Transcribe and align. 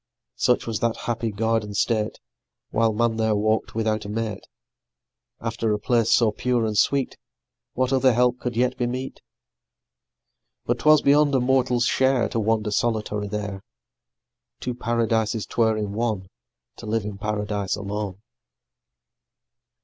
Such 0.37 0.65
was 0.65 0.79
that 0.79 0.97
happy 1.05 1.29
garden 1.31 1.75
state, 1.75 2.19
While 2.71 2.91
man 2.91 3.17
there 3.17 3.35
walk'd 3.35 3.73
without 3.73 4.03
a 4.03 4.09
mate; 4.09 4.47
After 5.39 5.71
a 5.71 5.77
place 5.79 6.11
so 6.11 6.31
pure 6.31 6.65
and 6.65 6.75
sweet, 6.75 7.17
What 7.73 7.93
other 7.93 8.11
help 8.13 8.39
could 8.39 8.55
yet 8.57 8.79
be 8.79 8.87
meet! 8.87 9.21
But 10.65 10.79
'twas 10.79 11.03
beyond 11.03 11.35
a 11.35 11.39
mortal's 11.39 11.85
share 11.85 12.27
To 12.29 12.39
wander 12.39 12.71
solitary 12.71 13.27
there: 13.27 13.61
Two 14.59 14.73
paradises 14.73 15.45
'twere 15.45 15.77
in 15.77 15.93
one 15.93 16.29
To 16.77 16.87
live 16.87 17.05
in 17.05 17.19
paradise 17.19 17.75
alone. 17.75 18.23